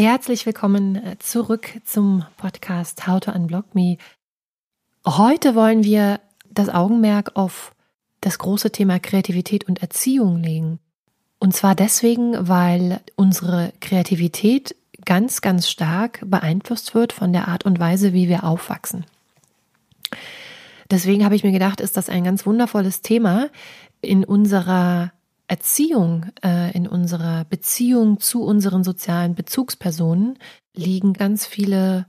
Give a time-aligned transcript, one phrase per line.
[0.00, 3.98] Herzlich willkommen äh, zurück zum Podcast How to Unblock Me.
[5.06, 7.74] Heute wollen wir das Augenmerk auf
[8.22, 10.78] das große Thema Kreativität und Erziehung legen.
[11.38, 17.78] Und zwar deswegen, weil unsere Kreativität ganz, ganz stark beeinflusst wird von der Art und
[17.78, 19.04] Weise, wie wir aufwachsen.
[20.90, 23.50] Deswegen habe ich mir gedacht, ist das ein ganz wundervolles Thema
[24.00, 25.12] in unserer
[25.50, 30.38] Erziehung, äh, in unserer Beziehung zu unseren sozialen Bezugspersonen
[30.76, 32.06] liegen ganz viele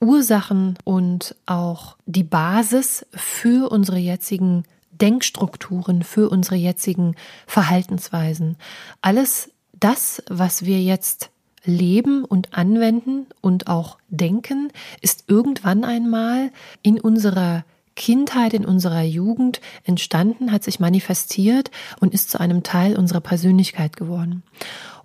[0.00, 8.56] Ursachen und auch die Basis für unsere jetzigen Denkstrukturen, für unsere jetzigen Verhaltensweisen.
[9.02, 11.28] Alles das, was wir jetzt
[11.64, 17.66] leben und anwenden und auch denken, ist irgendwann einmal in unserer
[17.98, 23.96] Kindheit, in unserer Jugend entstanden, hat sich manifestiert und ist zu einem Teil unserer Persönlichkeit
[23.96, 24.44] geworden.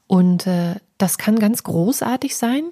[0.08, 2.64] Und äh, das kann ganz großartig sein.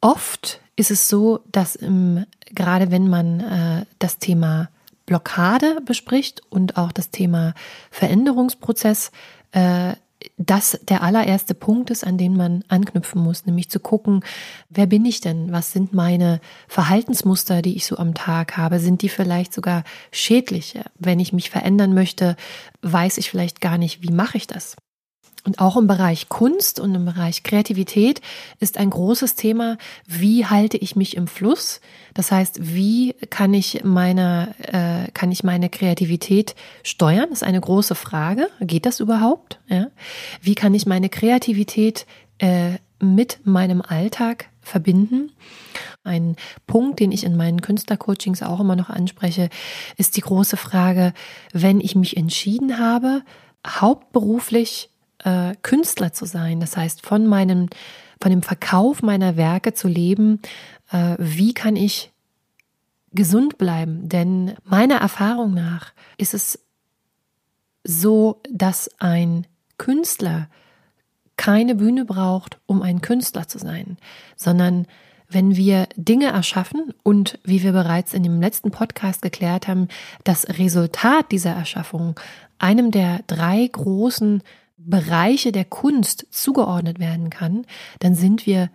[0.00, 4.70] Oft ist es so, dass im, gerade wenn man äh, das Thema
[5.04, 7.54] Blockade bespricht und auch das Thema
[7.90, 9.10] Veränderungsprozess,
[9.52, 9.94] äh,
[10.36, 14.24] das der allererste Punkt ist, an den man anknüpfen muss, nämlich zu gucken,
[14.68, 15.52] wer bin ich denn?
[15.52, 18.80] Was sind meine Verhaltensmuster, die ich so am Tag habe?
[18.80, 20.78] Sind die vielleicht sogar schädlich?
[20.98, 22.36] Wenn ich mich verändern möchte,
[22.82, 24.76] weiß ich vielleicht gar nicht, wie mache ich das?
[25.48, 28.20] Und auch im Bereich Kunst und im Bereich Kreativität
[28.60, 31.80] ist ein großes Thema, wie halte ich mich im Fluss?
[32.12, 37.28] Das heißt, wie kann ich meine, äh, kann ich meine Kreativität steuern?
[37.30, 38.50] Das ist eine große Frage.
[38.60, 39.58] Geht das überhaupt?
[39.68, 39.86] Ja?
[40.42, 42.04] Wie kann ich meine Kreativität
[42.36, 45.32] äh, mit meinem Alltag verbinden?
[46.04, 49.48] Ein Punkt, den ich in meinen Künstlercoachings auch immer noch anspreche,
[49.96, 51.14] ist die große Frage,
[51.54, 53.22] wenn ich mich entschieden habe,
[53.66, 54.90] hauptberuflich
[55.24, 56.60] äh, Künstler zu sein.
[56.60, 57.68] Das heißt, von meinem,
[58.20, 60.40] von dem Verkauf meiner Werke zu leben.
[60.90, 62.12] Äh, wie kann ich
[63.12, 64.08] gesund bleiben?
[64.08, 66.58] Denn meiner Erfahrung nach ist es
[67.84, 69.46] so, dass ein
[69.78, 70.48] Künstler
[71.36, 73.96] keine Bühne braucht, um ein Künstler zu sein,
[74.36, 74.86] sondern
[75.30, 79.88] wenn wir Dinge erschaffen und wie wir bereits in dem letzten Podcast geklärt haben,
[80.24, 82.18] das Resultat dieser Erschaffung
[82.58, 84.42] einem der drei großen
[84.78, 87.66] Bereiche der Kunst zugeordnet werden kann,
[87.98, 88.70] dann sind wir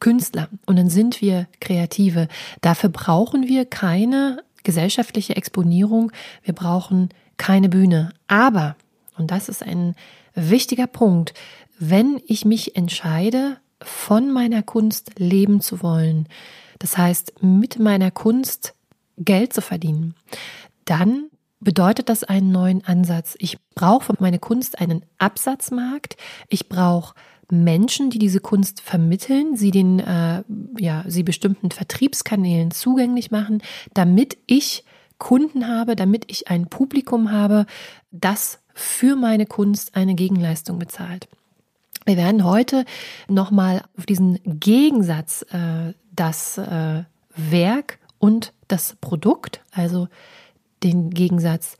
[0.00, 2.26] Künstler und dann sind wir Kreative.
[2.60, 6.10] Dafür brauchen wir keine gesellschaftliche Exponierung,
[6.42, 8.12] wir brauchen keine Bühne.
[8.26, 8.76] Aber,
[9.16, 9.94] und das ist ein
[10.34, 11.34] wichtiger Punkt,
[11.78, 16.28] wenn ich mich entscheide, von meiner Kunst leben zu wollen,
[16.78, 18.74] das heißt mit meiner Kunst
[19.18, 20.14] Geld zu verdienen,
[20.84, 21.26] dann
[21.62, 23.34] bedeutet das einen neuen Ansatz.
[23.38, 26.16] Ich brauche für meine Kunst einen Absatzmarkt.
[26.48, 27.14] Ich brauche
[27.50, 30.42] Menschen, die diese Kunst vermitteln, sie den, äh,
[30.78, 33.62] ja, sie bestimmten Vertriebskanälen zugänglich machen,
[33.94, 34.84] damit ich
[35.18, 37.66] Kunden habe, damit ich ein Publikum habe,
[38.10, 41.28] das für meine Kunst eine Gegenleistung bezahlt.
[42.04, 42.84] Wir werden heute
[43.28, 47.04] nochmal auf diesen Gegensatz, äh, das äh,
[47.36, 50.08] Werk und das Produkt, also
[50.82, 51.76] den Gegensatz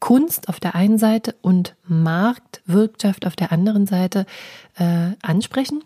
[0.00, 4.26] Kunst auf der einen Seite und Marktwirtschaft auf der anderen Seite
[4.76, 5.82] äh, ansprechen.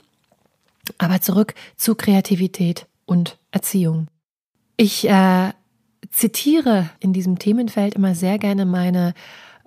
[0.98, 4.08] Aber zurück zu Kreativität und Erziehung.
[4.76, 5.52] Ich äh,
[6.10, 9.14] zitiere in diesem Themenfeld immer sehr gerne meine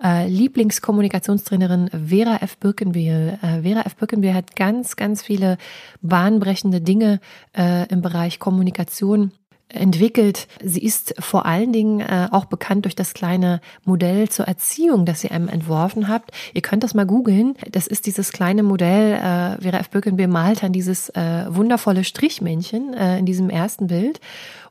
[0.02, 2.58] äh, Lieblingskommunikationstrainerin Vera F.
[2.58, 3.38] Birkenbiel.
[3.40, 3.96] Äh, Vera F.
[3.96, 5.58] Birkenbiel hat ganz, ganz viele
[6.00, 7.20] bahnbrechende Dinge
[7.56, 9.32] äh, im Bereich Kommunikation
[9.72, 10.46] entwickelt.
[10.62, 15.20] Sie ist vor allen Dingen äh, auch bekannt durch das kleine Modell zur Erziehung, das
[15.20, 16.30] sie einem entworfen habt.
[16.54, 17.54] Ihr könnt das mal googeln.
[17.70, 19.90] Das ist dieses kleine Modell, äh, Vera F.
[19.90, 24.20] Birkenbier malt dann dieses äh, wundervolle Strichmännchen äh, in diesem ersten Bild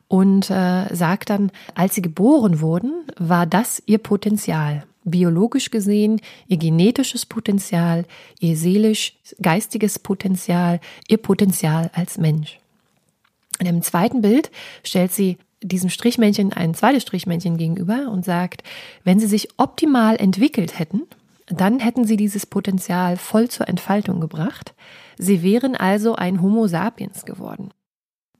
[0.08, 4.84] und äh, sagt dann, als sie geboren wurden, war das ihr Potenzial.
[5.04, 8.04] biologisch gesehen, ihr genetisches Potenzial,
[8.38, 12.61] ihr seelisch-geistiges Potenzial, ihr Potenzial als Mensch.
[13.60, 14.50] Und im zweiten Bild
[14.84, 18.62] stellt sie diesem Strichmännchen ein zweites Strichmännchen gegenüber und sagt,
[19.04, 21.02] wenn sie sich optimal entwickelt hätten,
[21.46, 24.74] dann hätten sie dieses Potenzial voll zur Entfaltung gebracht.
[25.18, 27.70] Sie wären also ein Homo sapiens geworden.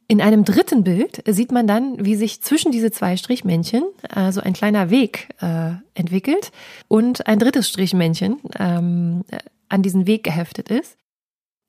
[0.08, 3.84] In einem dritten Bild sieht man dann, wie sich zwischen diese zwei Strichmännchen
[4.14, 6.52] äh, so ein kleiner Weg äh, entwickelt
[6.88, 9.24] und ein drittes Strichmännchen ähm,
[9.68, 10.98] an diesen Weg geheftet ist.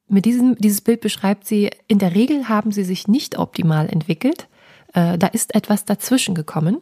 [0.07, 4.47] Mit diesem dieses Bild beschreibt sie, in der Regel haben sie sich nicht optimal entwickelt.
[4.93, 6.81] Äh, da ist etwas dazwischen gekommen.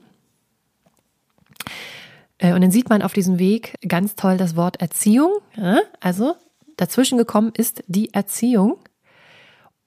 [2.38, 5.32] Äh, und dann sieht man auf diesem Weg ganz toll das Wort Erziehung.
[5.56, 5.80] Ja?
[6.00, 6.36] Also
[6.78, 8.80] dazwischen gekommen ist die Erziehung.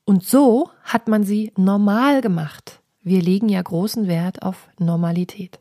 [0.04, 2.80] Und so hat man sie normal gemacht.
[3.02, 5.60] Wir legen ja großen Wert auf Normalität.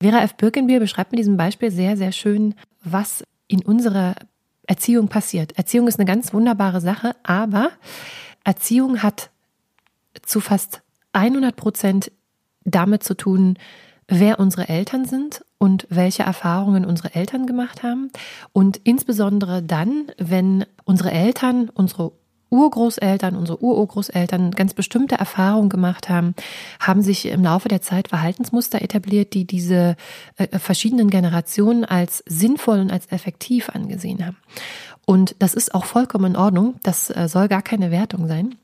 [0.00, 0.36] Vera F.
[0.36, 4.14] Birkenbier beschreibt mit diesem Beispiel sehr, sehr schön, was in unserer
[4.66, 5.52] Erziehung passiert.
[5.58, 7.70] Erziehung ist eine ganz wunderbare Sache, aber
[8.44, 9.30] Erziehung hat
[10.22, 10.82] zu fast
[11.12, 12.12] 100 Prozent
[12.64, 13.58] damit zu tun,
[14.08, 18.10] wer unsere Eltern sind und welche Erfahrungen unsere Eltern gemacht haben.
[18.52, 22.12] Und insbesondere dann, wenn unsere Eltern, unsere
[22.50, 26.34] Urgroßeltern, unsere Ururgroßeltern ganz bestimmte Erfahrungen gemacht haben,
[26.80, 29.96] haben sich im Laufe der Zeit Verhaltensmuster etabliert, die diese
[30.36, 34.36] äh, verschiedenen Generationen als sinnvoll und als effektiv angesehen haben.
[35.06, 36.76] Und das ist auch vollkommen in Ordnung.
[36.82, 38.54] Das äh, soll gar keine Wertung sein.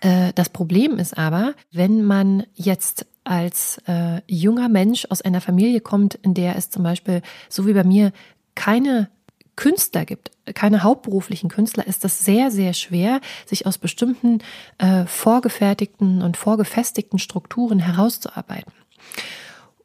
[0.00, 5.80] Äh, das Problem ist aber, wenn man jetzt als äh, junger Mensch aus einer Familie
[5.80, 8.12] kommt, in der es zum Beispiel, so wie bei mir,
[8.54, 9.08] keine
[9.56, 14.40] Künstler gibt, keine hauptberuflichen Künstler, ist das sehr, sehr schwer, sich aus bestimmten
[14.78, 18.72] äh, vorgefertigten und vorgefestigten Strukturen herauszuarbeiten.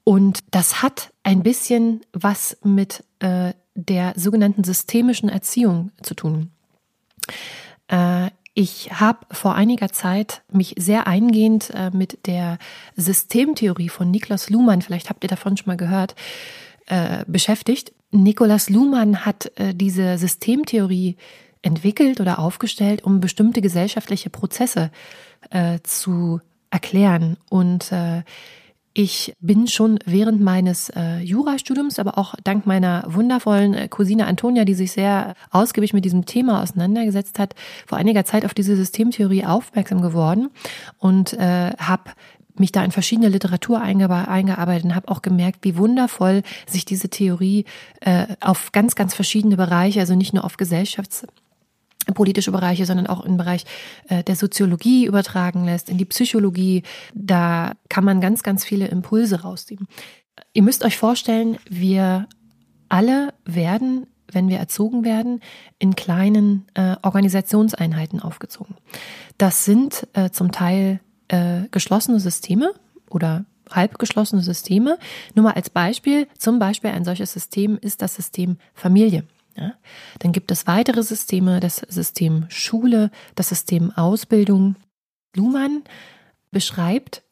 [0.03, 6.51] Und das hat ein bisschen was mit äh, der sogenannten systemischen Erziehung zu tun.
[7.87, 12.57] Äh, ich habe vor einiger Zeit mich sehr eingehend äh, mit der
[12.95, 16.15] Systemtheorie von Niklas Luhmann, vielleicht habt ihr davon schon mal gehört,
[16.87, 17.93] äh, beschäftigt.
[18.11, 21.15] Nikolaus Luhmann hat äh, diese Systemtheorie
[21.61, 24.91] entwickelt oder aufgestellt, um bestimmte gesellschaftliche Prozesse
[25.49, 26.39] äh, zu
[26.69, 27.37] erklären.
[27.49, 28.23] Und äh,
[28.93, 30.91] ich bin schon während meines
[31.21, 36.61] Jurastudiums, aber auch dank meiner wundervollen Cousine Antonia, die sich sehr ausgiebig mit diesem Thema
[36.63, 37.53] auseinandergesetzt hat,
[37.85, 40.49] vor einiger Zeit auf diese Systemtheorie aufmerksam geworden
[40.97, 42.11] und äh, habe
[42.59, 47.65] mich da in verschiedene Literatur eingearbeitet und habe auch gemerkt, wie wundervoll sich diese Theorie
[48.01, 51.25] äh, auf ganz, ganz verschiedene Bereiche, also nicht nur auf Gesellschafts-
[52.13, 53.65] politische Bereiche, sondern auch im Bereich
[54.07, 56.83] äh, der Soziologie übertragen lässt, in die Psychologie.
[57.13, 59.87] Da kann man ganz, ganz viele Impulse rausnehmen.
[60.53, 62.27] Ihr müsst euch vorstellen, wir
[62.87, 65.41] alle werden, wenn wir erzogen werden,
[65.77, 68.75] in kleinen äh, Organisationseinheiten aufgezogen.
[69.37, 72.73] Das sind äh, zum Teil äh, geschlossene Systeme
[73.09, 74.97] oder halbgeschlossene Systeme.
[75.35, 79.23] Nur mal als Beispiel, zum Beispiel ein solches System ist das System Familie.
[79.55, 79.73] Ja?
[80.19, 84.75] Dann gibt es weitere Systeme, das System Schule, das System Ausbildung.
[85.35, 85.83] Luhmann
[86.51, 87.23] beschreibt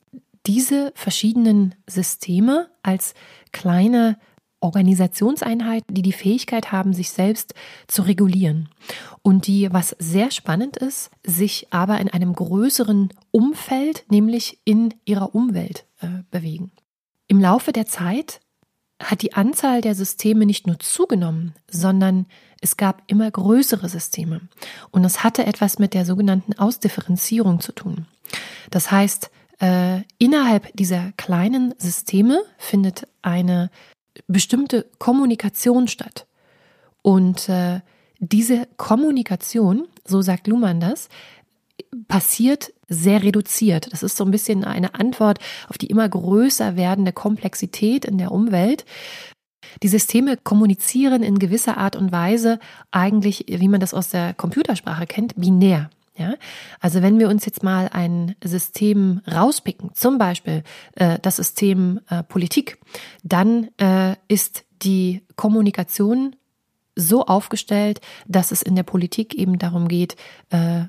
[0.46, 3.14] diese verschiedenen Systeme als
[3.52, 4.18] kleine
[4.60, 7.54] Organisationseinheiten, die die Fähigkeit haben, sich selbst
[7.88, 8.70] zu regulieren
[9.22, 15.36] und die, was sehr spannend ist, sich aber in einem größeren Umfeld, nämlich in ihrer
[15.36, 16.72] Umwelt äh, bewegen.
[17.28, 18.40] Im Laufe der Zeit
[19.02, 22.26] hat die Anzahl der Systeme nicht nur zugenommen, sondern
[22.62, 24.42] es gab immer größere Systeme.
[24.90, 28.08] Und es hatte etwas mit der sogenannten Ausdifferenzierung zu tun.
[28.72, 33.70] Das heißt, äh, innerhalb dieser kleinen Systeme findet eine
[34.28, 36.28] bestimmte Kommunikation statt.
[37.02, 37.82] Und äh,
[38.20, 41.10] diese Kommunikation, so sagt Luhmann das,
[42.08, 43.92] passiert sehr reduziert.
[43.92, 48.32] Das ist so ein bisschen eine Antwort auf die immer größer werdende Komplexität in der
[48.32, 48.86] Umwelt.
[49.84, 52.60] Die Systeme kommunizieren in gewisser Art und Weise
[52.92, 55.90] eigentlich, wie man das aus der Computersprache kennt, binär.
[56.18, 56.34] Ja,
[56.80, 60.64] also wenn wir uns jetzt mal ein System rauspicken, zum Beispiel
[60.96, 62.80] äh, das System äh, Politik,
[63.24, 66.36] dann äh, ist die Kommunikation
[66.96, 70.16] so aufgestellt, dass es in der Politik eben darum geht,
[70.50, 70.86] äh,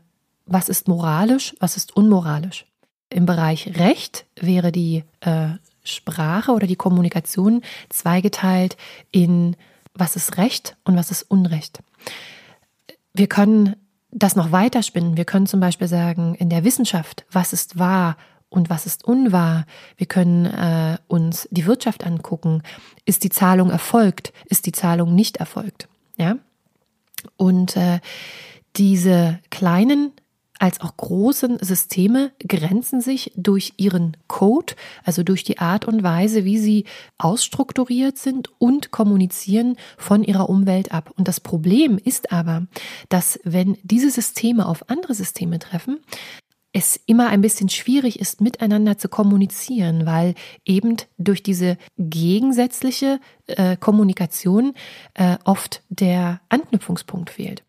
[0.47, 2.65] was ist moralisch, was ist unmoralisch.
[3.11, 5.51] Im Bereich Recht wäre die äh,
[5.85, 8.77] Sprache oder die Kommunikation zweigeteilt
[9.11, 9.57] in
[9.95, 11.81] was ist Recht und was ist Unrecht.
[13.13, 13.77] Wir können
[14.11, 15.17] das noch weiterspinnen.
[15.17, 18.17] Wir können zum Beispiel sagen, in der Wissenschaft, was ist wahr
[18.49, 19.67] und was ist unwahr.
[19.97, 22.63] Wir können äh, uns die Wirtschaft angucken.
[23.05, 24.33] Ist die Zahlung erfolgt?
[24.47, 25.89] Ist die Zahlung nicht erfolgt?
[26.17, 26.37] Ja.
[27.37, 28.01] Und äh,
[28.77, 30.13] diese kleinen
[30.59, 34.75] als auch großen Systeme grenzen sich durch ihren Code,
[35.05, 36.85] also durch die Art und Weise, wie sie
[37.19, 41.13] ausstrukturiert sind und kommunizieren von ihrer Umwelt ab.
[41.17, 42.67] Und das Problem ist aber,
[43.09, 45.99] dass wenn diese Systeme auf andere Systeme treffen,
[46.73, 50.35] es immer ein bisschen schwierig ist, miteinander zu kommunizieren, weil
[50.65, 54.75] eben durch diese gegensätzliche äh, Kommunikation
[55.15, 57.65] äh, oft der Anknüpfungspunkt fehlt.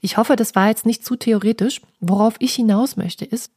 [0.00, 1.80] Ich hoffe, das war jetzt nicht zu theoretisch.
[2.00, 3.50] Worauf ich hinaus möchte, ist,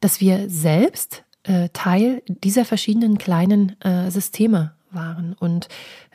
[0.00, 5.68] dass wir selbst äh, Teil dieser verschiedenen kleinen äh, Systeme waren und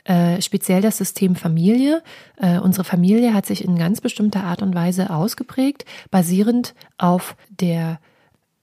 [0.04, 2.02] äh, speziell das System Familie.
[2.36, 8.00] Äh, unsere Familie hat sich in ganz bestimmter Art und Weise ausgeprägt, basierend auf der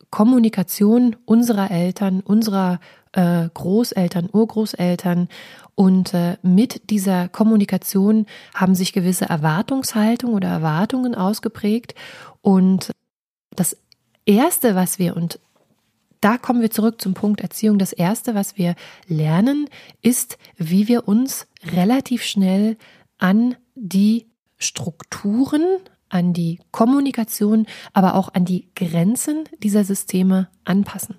[0.09, 2.79] Kommunikation unserer Eltern, unserer
[3.11, 5.27] äh, Großeltern, Urgroßeltern
[5.75, 11.93] und äh, mit dieser Kommunikation haben sich gewisse Erwartungshaltungen oder Erwartungen ausgeprägt.
[12.41, 12.91] Und
[13.55, 13.77] das
[14.25, 15.39] Erste, was wir, und
[16.21, 18.75] da kommen wir zurück zum Punkt Erziehung, das Erste, was wir
[19.07, 19.69] lernen,
[20.01, 22.77] ist, wie wir uns relativ schnell
[23.19, 25.63] an die Strukturen,
[26.09, 31.15] an die Kommunikation, aber auch an die Grenzen dieser Systeme anpassen.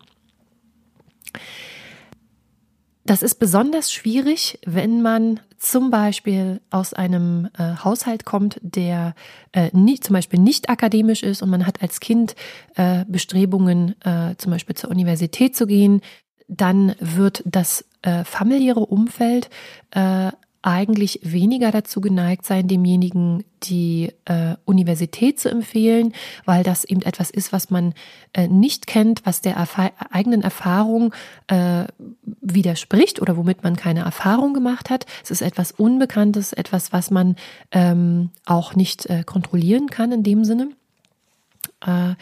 [3.05, 9.15] Das ist besonders schwierig, wenn man zum Beispiel aus einem äh, Haushalt kommt, der
[9.53, 12.35] äh, nie, zum Beispiel nicht akademisch ist und man hat als Kind
[12.77, 16.03] äh, Bestrebungen, äh, zum Beispiel zur Universität zu gehen,
[16.49, 19.49] dann wird das äh, familiäre Umfeld
[19.93, 20.31] äh,
[20.63, 26.13] eigentlich weniger dazu geneigt sein, demjenigen die äh, Universität zu empfehlen,
[26.45, 27.95] weil das eben etwas ist, was man
[28.33, 31.15] äh, nicht kennt, was der Erfa eigenen Erfahrung
[31.47, 31.85] äh,
[32.41, 35.07] widerspricht oder womit man keine Erfahrung gemacht hat.
[35.23, 37.37] Es ist etwas Unbekanntes, etwas, was man
[37.71, 40.71] ähm, auch nicht äh, kontrollieren kann in dem Sinne.
[41.87, 42.15] Äh,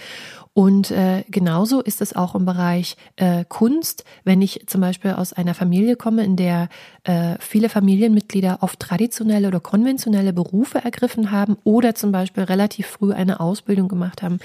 [0.53, 5.35] und äh, genauso ist es auch im Bereich äh, Kunst, wenn ich zum Beispiel aus
[5.35, 6.71] einer Familie komme, in der
[7.05, 13.13] äh, viele Familienmitglieder oft traditionelle oder konventionelle Berufe ergriffen haben oder zum Beispiel relativ früh
[13.13, 14.39] eine Ausbildung gemacht haben,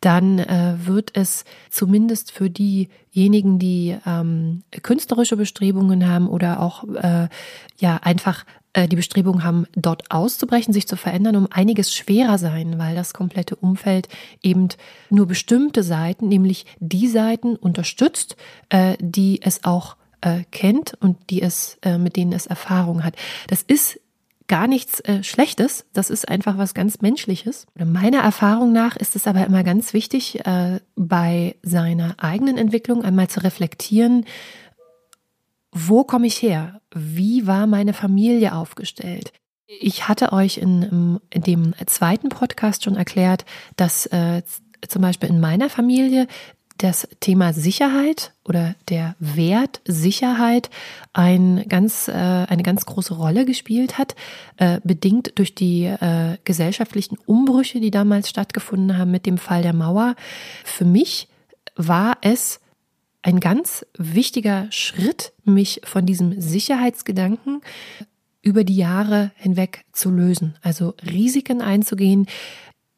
[0.00, 7.28] dann äh, wird es zumindest für diejenigen, die ähm, künstlerische Bestrebungen haben oder auch äh,
[7.78, 8.44] ja einfach
[8.76, 13.14] äh, die Bestrebungen haben, dort auszubrechen, sich zu verändern, um einiges schwerer sein, weil das
[13.14, 14.06] komplette Umfeld
[14.42, 14.68] eben
[15.08, 18.36] nur bestimmte Seiten, nämlich die Seiten unterstützt,
[18.68, 23.16] äh, die es auch äh, kennt und die es, mit denen es Erfahrung hat.
[23.48, 23.98] Das ist
[24.48, 25.86] gar nichts Schlechtes.
[25.92, 27.66] Das ist einfach was ganz Menschliches.
[27.74, 30.40] Meiner Erfahrung nach ist es aber immer ganz wichtig,
[30.94, 34.24] bei seiner eigenen Entwicklung einmal zu reflektieren,
[35.78, 36.80] wo komme ich her?
[36.94, 39.32] Wie war meine Familie aufgestellt?
[39.66, 43.44] Ich hatte euch in, in dem zweiten Podcast schon erklärt,
[43.76, 44.42] dass äh,
[44.88, 46.28] zum Beispiel in meiner Familie
[46.78, 50.70] das Thema Sicherheit oder der Wert Sicherheit
[51.12, 54.14] ein ganz, äh, eine ganz große Rolle gespielt hat,
[54.56, 59.74] äh, bedingt durch die äh, gesellschaftlichen Umbrüche, die damals stattgefunden haben mit dem Fall der
[59.74, 60.16] Mauer.
[60.64, 61.28] Für mich
[61.76, 62.60] war es
[63.26, 67.60] ein ganz wichtiger Schritt, mich von diesem Sicherheitsgedanken
[68.40, 72.28] über die Jahre hinweg zu lösen, also Risiken einzugehen.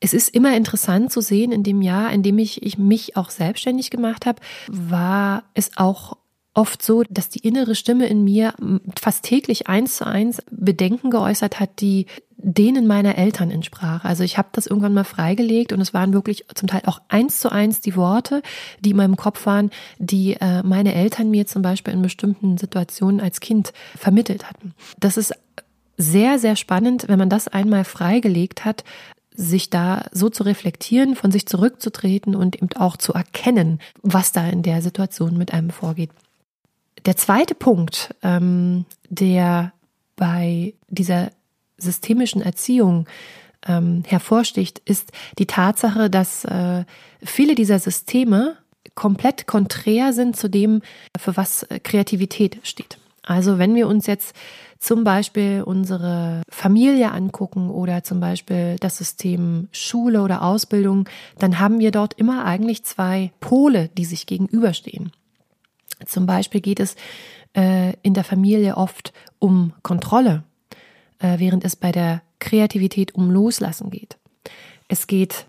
[0.01, 3.31] Es ist immer interessant zu sehen, in dem Jahr, in dem ich, ich mich auch
[3.31, 6.19] selbstständig gemacht habe, war es auch
[6.53, 8.53] oft so, dass die innere Stimme in mir
[9.01, 12.05] fast täglich eins zu eins Bedenken geäußert hat, die
[12.41, 14.05] denen meiner Eltern entsprach.
[14.05, 17.41] Also ich habe das irgendwann mal freigelegt und es waren wirklich zum Teil auch eins
[17.41, 18.43] zu eins die Worte,
[18.81, 23.21] die in meinem Kopf waren, die äh, meine Eltern mir zum Beispiel in bestimmten Situationen
[23.21, 24.75] als Kind vermittelt hatten.
[25.01, 25.35] Das ist
[25.97, 28.85] sehr, sehr spannend, wenn man das einmal freigelegt hat,
[29.35, 34.49] sich da so zu reflektieren, von sich zurückzutreten und eben auch zu erkennen, was da
[34.49, 36.11] in der Situation mit einem vorgeht.
[37.05, 39.73] Der zweite Punkt, ähm, der
[40.17, 41.31] bei dieser
[41.79, 43.07] systemischen Erziehung
[43.67, 46.85] ähm, hervorsticht, ist die Tatsache, dass äh,
[47.23, 48.57] viele dieser Systeme
[48.95, 50.83] komplett konträr sind zu dem,
[51.17, 52.99] für was Kreativität steht.
[53.23, 54.35] Also wenn wir uns jetzt
[54.79, 61.09] zum Beispiel unsere Familie angucken oder zum Beispiel das System Schule oder Ausbildung,
[61.39, 65.13] dann haben wir dort immer eigentlich zwei Pole, die sich gegenüberstehen.
[66.07, 66.97] Zum Beispiel geht es
[67.57, 70.48] äh, in der Familie oft um Kontrolle, äh,
[71.21, 74.19] während es bei der Kreativität um Loslassen geht.
[74.89, 75.47] Es geht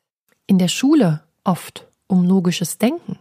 [0.47, 3.17] in der Schule oft um logisches Denken,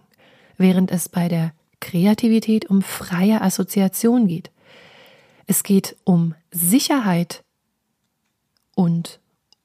[0.57, 4.50] während es bei der Kreativität um freie Assoziation geht.
[5.47, 7.43] Es geht um Sicherheit
[8.75, 9.21] und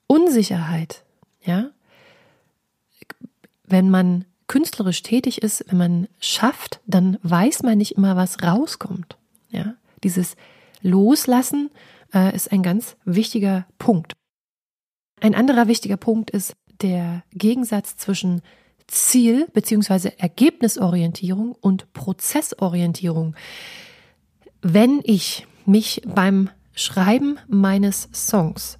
[0.07, 1.03] Unsicherheit,
[1.43, 1.69] ja.
[3.65, 9.17] Wenn man künstlerisch tätig ist, wenn man schafft, dann weiß man nicht immer, was rauskommt,
[9.49, 9.75] ja.
[10.03, 10.35] Dieses
[10.81, 11.71] Loslassen
[12.13, 14.13] äh, ist ein ganz wichtiger Punkt.
[15.21, 18.41] Ein anderer wichtiger Punkt ist der Gegensatz zwischen
[18.87, 20.11] Ziel- bzw.
[20.17, 23.35] Ergebnisorientierung und Prozessorientierung.
[24.61, 28.79] Wenn ich mich beim Schreiben meines Songs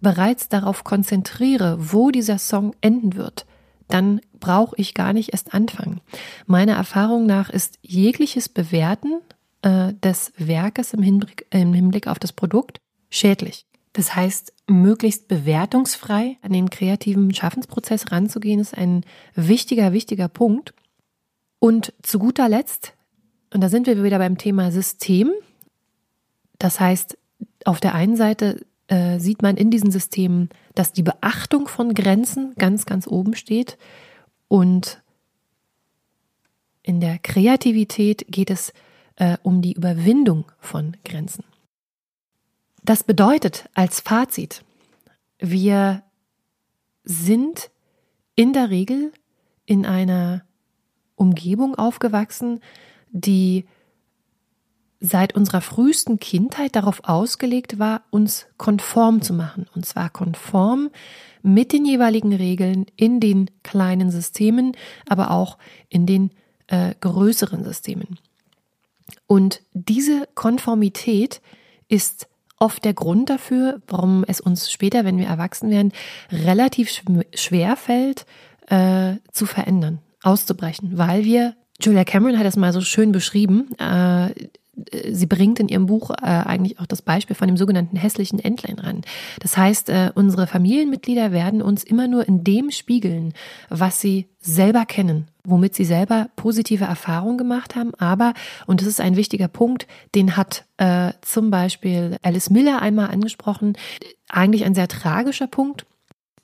[0.00, 3.46] bereits darauf konzentriere, wo dieser Song enden wird,
[3.88, 6.00] dann brauche ich gar nicht erst anfangen.
[6.46, 9.20] Meiner Erfahrung nach ist jegliches Bewerten
[9.62, 13.66] äh, des Werkes im Hinblick, im Hinblick auf das Produkt schädlich.
[13.92, 20.74] Das heißt, möglichst bewertungsfrei an den kreativen Schaffensprozess ranzugehen, ist ein wichtiger, wichtiger Punkt.
[21.58, 22.94] Und zu guter Letzt,
[23.52, 25.32] und da sind wir wieder beim Thema System,
[26.58, 27.18] das heißt,
[27.64, 32.54] auf der einen Seite äh, sieht man in diesen Systemen, dass die Beachtung von Grenzen
[32.56, 33.78] ganz, ganz oben steht.
[34.48, 35.02] Und
[36.82, 38.72] in der Kreativität geht es
[39.18, 41.44] äh, um die Überwindung von Grenzen.
[42.82, 44.64] Das bedeutet als Fazit,
[45.38, 46.02] wir
[47.04, 47.70] sind
[48.34, 49.12] in der Regel
[49.66, 50.44] in einer
[51.16, 52.60] Umgebung aufgewachsen,
[53.10, 53.66] die
[55.00, 59.66] seit unserer frühesten Kindheit darauf ausgelegt war, uns konform zu machen.
[59.74, 60.90] Und zwar konform
[61.42, 64.76] mit den jeweiligen Regeln in den kleinen Systemen,
[65.08, 65.58] aber auch
[65.88, 66.30] in den
[66.66, 68.18] äh, größeren Systemen.
[69.26, 71.40] Und diese Konformität
[71.88, 75.92] ist oft der Grund dafür, warum es uns später, wenn wir erwachsen werden,
[76.30, 76.90] relativ
[77.34, 78.26] schwer fällt,
[78.66, 83.70] äh, zu verändern, auszubrechen, weil wir Julia Cameron hat es mal so schön beschrieben.
[83.78, 84.30] Äh,
[85.10, 88.78] sie bringt in ihrem Buch äh, eigentlich auch das Beispiel von dem sogenannten hässlichen Entlein
[88.78, 89.02] ran.
[89.40, 93.32] Das heißt, äh, unsere Familienmitglieder werden uns immer nur in dem spiegeln,
[93.68, 97.94] was sie selber kennen, womit sie selber positive Erfahrungen gemacht haben.
[97.94, 98.34] Aber,
[98.66, 103.76] und das ist ein wichtiger Punkt, den hat äh, zum Beispiel Alice Miller einmal angesprochen,
[104.28, 105.86] eigentlich ein sehr tragischer Punkt.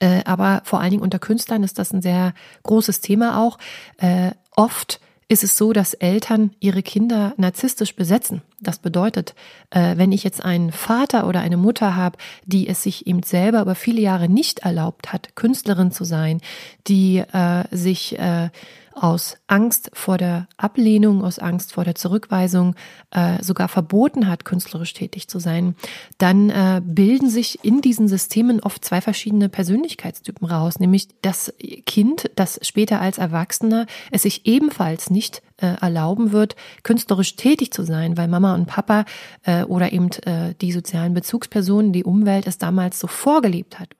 [0.00, 3.58] Äh, aber vor allen Dingen unter Künstlern ist das ein sehr großes Thema auch.
[3.98, 5.00] Äh, oft
[5.34, 8.42] ist es so, dass Eltern ihre Kinder narzisstisch besetzen.
[8.60, 9.34] Das bedeutet,
[9.70, 13.60] äh, wenn ich jetzt einen Vater oder eine Mutter habe, die es sich eben selber
[13.62, 16.40] über viele Jahre nicht erlaubt hat, Künstlerin zu sein,
[16.86, 18.50] die äh, sich äh,
[18.94, 22.74] aus Angst vor der Ablehnung, aus Angst vor der Zurückweisung
[23.10, 25.74] äh, sogar verboten hat, künstlerisch tätig zu sein,
[26.18, 31.52] dann äh, bilden sich in diesen Systemen oft zwei verschiedene Persönlichkeitstypen raus, nämlich das
[31.86, 37.84] Kind, das später als Erwachsener es sich ebenfalls nicht äh, erlauben wird, künstlerisch tätig zu
[37.84, 39.04] sein, weil Mama und Papa
[39.42, 43.90] äh, oder eben äh, die sozialen Bezugspersonen, die Umwelt es damals so vorgelebt hat.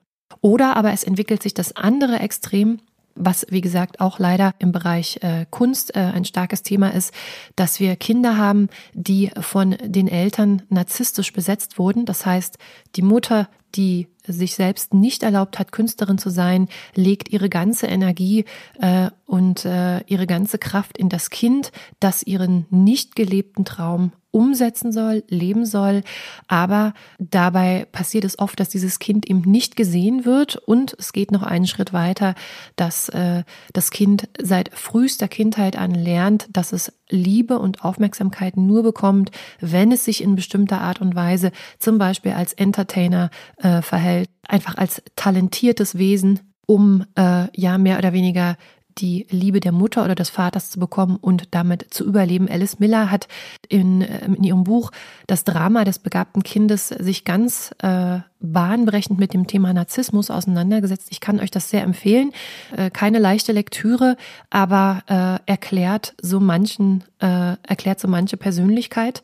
[0.41, 2.79] Oder aber es entwickelt sich das andere Extrem,
[3.15, 7.13] was wie gesagt auch leider im Bereich äh, Kunst äh, ein starkes Thema ist,
[7.55, 12.05] dass wir Kinder haben, die von den Eltern narzisstisch besetzt wurden.
[12.05, 12.57] Das heißt,
[12.95, 18.45] die Mutter, die sich selbst nicht erlaubt hat, Künstlerin zu sein, legt ihre ganze Energie
[18.79, 24.91] äh, und äh, ihre ganze Kraft in das Kind, das ihren nicht gelebten Traum umsetzen
[24.91, 26.03] soll, leben soll.
[26.49, 31.31] Aber dabei passiert es oft, dass dieses Kind eben nicht gesehen wird und es geht
[31.31, 32.35] noch einen Schritt weiter,
[32.75, 38.83] dass äh, das Kind seit frühester Kindheit an lernt, dass es Liebe und Aufmerksamkeit nur
[38.83, 44.14] bekommt, wenn es sich in bestimmter Art und Weise zum Beispiel als Entertainer äh, verhält,
[44.47, 48.57] einfach als talentiertes Wesen, um äh, ja mehr oder weniger
[48.97, 52.47] die Liebe der Mutter oder des Vaters zu bekommen und damit zu überleben.
[52.49, 53.27] Alice Miller hat
[53.67, 54.91] in, äh, in ihrem Buch
[55.27, 61.07] Das Drama des begabten Kindes sich ganz äh, bahnbrechend mit dem Thema Narzissmus auseinandergesetzt.
[61.09, 62.31] Ich kann euch das sehr empfehlen.
[62.75, 64.17] Äh, keine leichte Lektüre,
[64.49, 69.23] aber äh, erklärt so manchen, äh, erklärt so manche Persönlichkeit.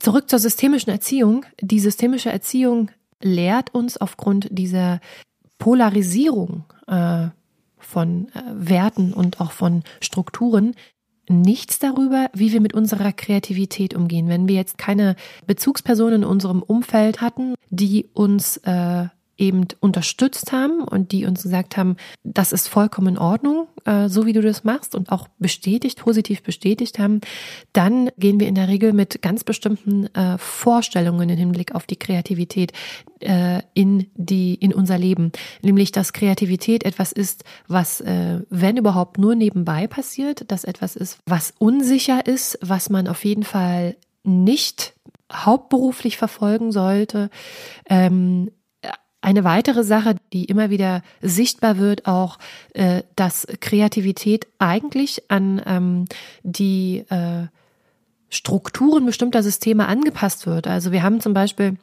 [0.00, 1.44] Zurück zur systemischen Erziehung.
[1.60, 2.90] Die systemische Erziehung
[3.22, 5.00] lehrt uns aufgrund dieser
[5.58, 7.28] Polarisierung äh,
[7.78, 10.74] von äh, Werten und auch von Strukturen
[11.28, 14.28] nichts darüber, wie wir mit unserer Kreativität umgehen.
[14.28, 19.06] Wenn wir jetzt keine Bezugspersonen in unserem Umfeld hatten, die uns äh,
[19.38, 24.26] eben unterstützt haben und die uns gesagt haben, das ist vollkommen in Ordnung, äh, so
[24.26, 27.20] wie du das machst und auch bestätigt, positiv bestätigt haben,
[27.72, 31.96] dann gehen wir in der Regel mit ganz bestimmten äh, Vorstellungen im Hinblick auf die
[31.96, 32.72] Kreativität
[33.20, 39.34] äh, in die in unser Leben, nämlich dass Kreativität etwas ist, was wenn überhaupt nur
[39.34, 44.94] nebenbei passiert, dass etwas ist, was unsicher ist, was man auf jeden Fall nicht
[45.32, 47.30] hauptberuflich verfolgen sollte,
[47.88, 48.50] ähm,
[49.22, 52.38] eine weitere Sache, die immer wieder sichtbar wird, auch,
[52.74, 56.04] äh, dass Kreativität eigentlich an ähm,
[56.42, 57.46] die äh,
[58.28, 60.66] Strukturen bestimmter Systeme angepasst wird.
[60.66, 61.76] Also wir haben zum Beispiel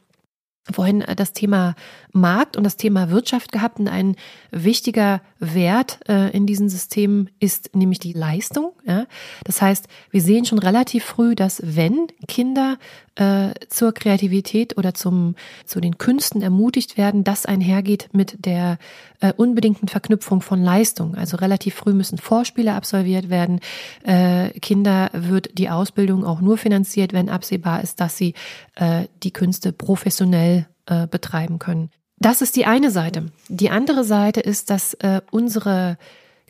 [0.72, 1.76] vorhin das Thema
[2.12, 4.16] Markt und das Thema Wirtschaft gehabt und ein
[4.52, 8.74] wichtiger Wert äh, in diesen Systemen ist nämlich die Leistung.
[8.86, 9.06] Ja?
[9.44, 12.78] Das heißt, wir sehen schon relativ früh, dass wenn Kinder
[13.20, 18.78] äh, zur Kreativität oder zum, zu den Künsten ermutigt werden, das einhergeht mit der
[19.20, 21.16] äh, unbedingten Verknüpfung von Leistung.
[21.16, 23.60] Also relativ früh müssen Vorspiele absolviert werden.
[24.04, 28.36] Äh, Kinder wird die Ausbildung auch nur finanziert, wenn absehbar ist, dass sie
[28.76, 31.90] äh, die Künste professionell äh, betreiben können.
[32.20, 33.32] Das ist die eine Seite.
[33.48, 35.98] Die andere Seite ist, dass äh, unsere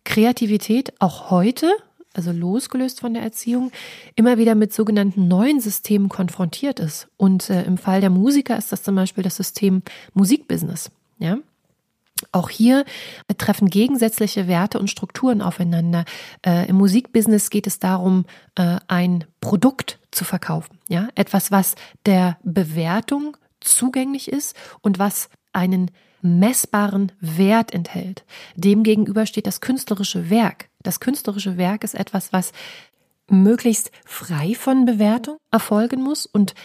[0.04, 1.72] Kreativität auch heute,
[2.14, 3.72] also losgelöst von der Erziehung,
[4.16, 7.08] immer wieder mit sogenannten neuen Systemen konfrontiert ist.
[7.18, 10.92] Und äh, im Fall der Musiker ist das zum Beispiel das System Musikbusiness.
[11.20, 11.38] Ja,
[12.32, 12.86] auch hier
[13.38, 16.06] treffen gegensätzliche Werte und Strukturen aufeinander.
[16.46, 20.78] Äh, Im Musikbusiness geht es darum, äh, ein Produkt zu verkaufen.
[20.90, 25.92] Ja, etwas, was der Bewertung zugänglich ist und was einen
[26.22, 28.26] messbaren Wert enthält.
[28.56, 30.69] Demgegenüber steht das künstlerische Werk.
[30.84, 32.52] Das künstlerische Werk ist etwas, was
[33.30, 36.56] möglichst frei von Bewertung erfolgen muss und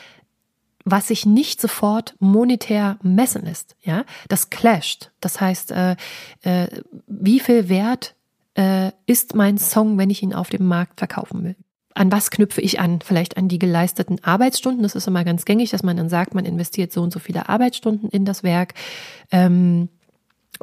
[0.85, 3.75] was sich nicht sofort monetär messen lässt.
[3.83, 5.11] Ja, das clasht.
[5.21, 5.97] Das heißt, äh,
[6.43, 6.69] äh,
[7.07, 8.15] wie viel Wert
[8.55, 11.57] äh, ist mein Song, wenn ich ihn auf dem Markt verkaufen will?
[11.95, 13.01] An was knüpfe ich an?
[13.01, 14.83] Vielleicht an die geleisteten Arbeitsstunden.
[14.83, 17.49] Das ist immer ganz gängig, dass man dann sagt, man investiert so und so viele
[17.49, 18.75] Arbeitsstunden in das Werk.
[19.31, 19.89] Ähm,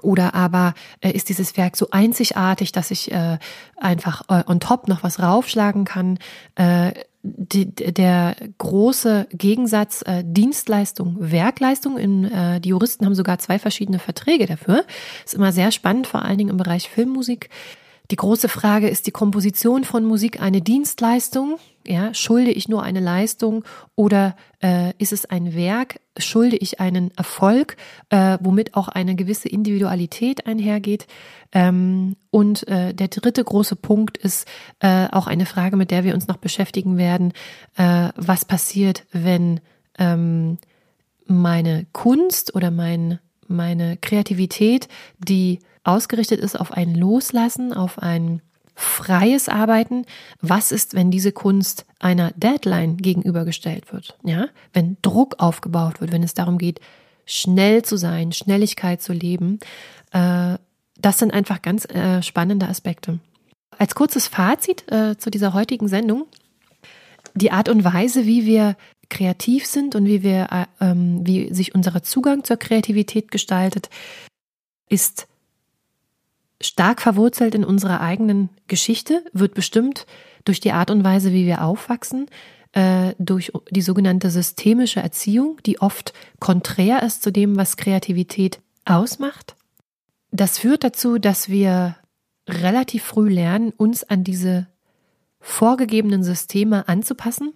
[0.01, 3.37] oder aber äh, ist dieses Werk so einzigartig, dass ich äh,
[3.77, 6.17] einfach äh, on top noch was raufschlagen kann?
[6.55, 11.97] Äh, die, der große Gegensatz äh, Dienstleistung, Werkleistung.
[11.97, 14.85] In, äh, die Juristen haben sogar zwei verschiedene Verträge dafür.
[15.23, 17.49] Ist immer sehr spannend, vor allen Dingen im Bereich Filmmusik.
[18.11, 21.57] Die große Frage ist die Komposition von Musik eine Dienstleistung?
[21.87, 23.63] Ja, schulde ich nur eine Leistung
[23.95, 26.01] oder äh, ist es ein Werk?
[26.17, 27.77] Schulde ich einen Erfolg,
[28.09, 31.07] äh, womit auch eine gewisse Individualität einhergeht?
[31.53, 34.45] Ähm, und äh, der dritte große Punkt ist
[34.81, 37.31] äh, auch eine Frage, mit der wir uns noch beschäftigen werden.
[37.77, 39.61] Äh, was passiert, wenn
[39.97, 40.57] ähm,
[41.27, 48.41] meine Kunst oder mein, meine Kreativität, die ausgerichtet ist auf ein Loslassen, auf ein
[48.75, 50.05] freies Arbeiten.
[50.41, 54.17] Was ist, wenn diese Kunst einer Deadline gegenübergestellt wird?
[54.23, 56.79] Ja, wenn Druck aufgebaut wird, wenn es darum geht,
[57.25, 59.59] schnell zu sein, Schnelligkeit zu leben.
[60.11, 60.57] Äh,
[60.99, 63.19] das sind einfach ganz äh, spannende Aspekte.
[63.77, 66.27] Als kurzes Fazit äh, zu dieser heutigen Sendung.
[67.33, 68.75] Die Art und Weise, wie wir
[69.09, 73.89] kreativ sind und wie wir, äh, ähm, wie sich unser Zugang zur Kreativität gestaltet,
[74.89, 75.27] ist
[76.61, 80.05] stark verwurzelt in unserer eigenen Geschichte, wird bestimmt
[80.45, 82.27] durch die Art und Weise, wie wir aufwachsen,
[82.73, 89.55] äh, durch die sogenannte systemische Erziehung, die oft konträr ist zu dem, was Kreativität ausmacht.
[90.31, 91.97] Das führt dazu, dass wir
[92.47, 94.67] relativ früh lernen, uns an diese
[95.39, 97.53] vorgegebenen Systeme anzupassen.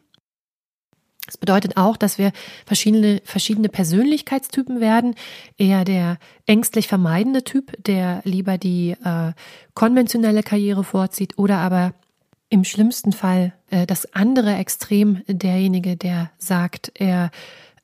[1.25, 2.31] Das bedeutet auch, dass wir
[2.65, 5.15] verschiedene, verschiedene Persönlichkeitstypen werden.
[5.57, 9.33] Eher der ängstlich vermeidende Typ, der lieber die äh,
[9.73, 11.93] konventionelle Karriere vorzieht oder aber
[12.49, 17.31] im schlimmsten Fall äh, das andere Extrem, derjenige, der sagt, er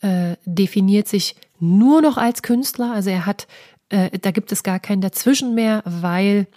[0.01, 3.47] äh, definiert sich nur noch als Künstler, also er hat
[3.91, 6.47] äh, da gibt es gar kein Dazwischen mehr, weil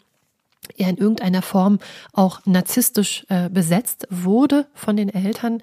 [0.76, 1.78] er in irgendeiner Form
[2.12, 5.60] auch narzisstisch äh, besetzt wurde von den Eltern.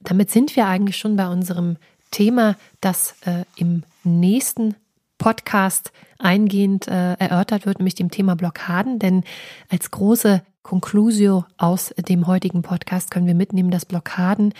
[0.00, 1.76] Damit sind wir eigentlich schon bei unserem
[2.10, 4.74] Thema, das äh, im nächsten
[5.18, 8.98] Podcast eingehend äh, erörtert wird, nämlich dem Thema Blockaden.
[8.98, 9.24] Denn
[9.68, 14.52] als große Conclusio aus dem heutigen Podcast können wir mitnehmen, dass Blockaden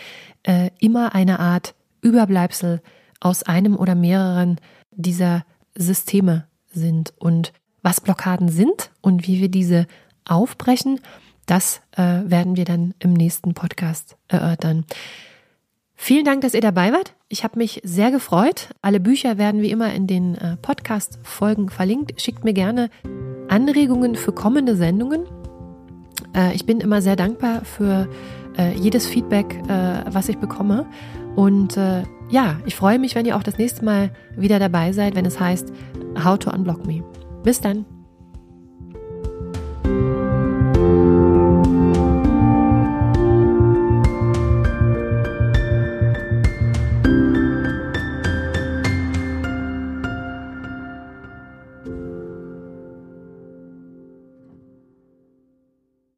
[0.44, 2.80] äh, immer eine Art Überbleibsel
[3.20, 4.60] aus einem oder mehreren
[4.92, 5.44] dieser
[5.74, 9.86] Systeme sind und was Blockaden sind und wie wir diese
[10.24, 11.00] aufbrechen,
[11.46, 14.84] das äh, werden wir dann im nächsten Podcast erörtern.
[15.98, 17.14] Vielen Dank, dass ihr dabei wart.
[17.28, 18.68] Ich habe mich sehr gefreut.
[18.82, 22.20] Alle Bücher werden wie immer in den äh, Podcast-Folgen verlinkt.
[22.20, 22.90] Schickt mir gerne
[23.48, 25.24] Anregungen für kommende Sendungen.
[26.34, 28.08] Äh, ich bin immer sehr dankbar für
[28.58, 30.86] äh, jedes Feedback, was ich bekomme.
[31.34, 31.76] Und
[32.30, 35.38] ja, ich freue mich, wenn ihr auch das nächste Mal wieder dabei seid, wenn es
[35.38, 35.70] heißt
[36.24, 37.04] How to Unblock Me.
[37.42, 37.84] Bis dann.